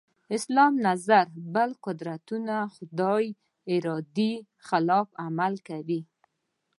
[0.37, 3.25] اسلام نظر بل قدرتونه خدای
[3.73, 4.31] ارادې
[4.67, 6.01] خلاف عمل کوي.